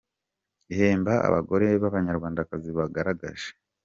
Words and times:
ihemba 0.73 1.13
abagore 1.27 1.65
b’Abanyarwandakazi 1.81 2.69
bagaragaje. 2.77 3.49